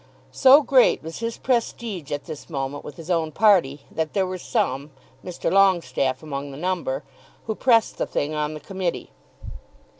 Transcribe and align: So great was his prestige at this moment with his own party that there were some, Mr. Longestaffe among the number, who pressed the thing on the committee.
So 0.31 0.63
great 0.63 1.03
was 1.03 1.19
his 1.19 1.37
prestige 1.37 2.11
at 2.11 2.23
this 2.25 2.49
moment 2.49 2.83
with 2.83 2.97
his 2.97 3.11
own 3.11 3.31
party 3.31 3.81
that 3.91 4.13
there 4.13 4.25
were 4.25 4.39
some, 4.39 4.89
Mr. 5.23 5.51
Longestaffe 5.53 6.23
among 6.23 6.49
the 6.49 6.57
number, 6.57 7.03
who 7.45 7.53
pressed 7.53 7.99
the 7.99 8.07
thing 8.07 8.33
on 8.33 8.55
the 8.55 8.59
committee. 8.59 9.11